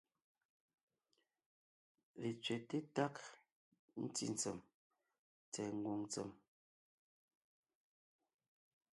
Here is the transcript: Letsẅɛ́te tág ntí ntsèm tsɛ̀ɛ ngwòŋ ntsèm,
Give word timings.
Letsẅɛ́te 2.21 2.77
tág 2.95 3.15
ntí 4.03 4.25
ntsèm 4.33 4.57
tsɛ̀ɛ 5.51 5.69
ngwòŋ 5.79 5.99
ntsèm, 6.05 6.29